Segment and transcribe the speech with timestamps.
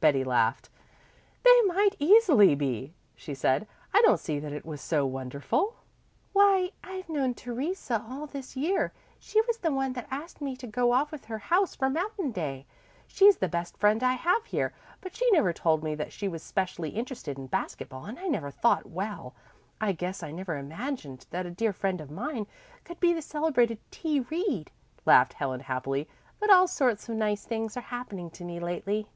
[0.00, 0.70] Betty laughed.
[1.44, 3.66] "They might easily be," she said.
[3.92, 5.76] "I don't see that it was so wonderful."
[6.32, 10.66] "Why, I've known Theresa all this year she was the one that asked me to
[10.66, 12.64] go off with her house for Mountain Day.
[13.06, 16.42] She's the best friend I have here, but she never told me that she was
[16.42, 19.34] specially interested in basket ball and I never thought well,
[19.78, 22.46] I guess I never imagined that a dear friend of mine
[22.84, 24.20] could be the celebrated T.
[24.20, 24.70] Reed,"
[25.04, 26.08] laughed Helen happily.
[26.40, 29.06] "But all sorts of nice things are happening to me lately."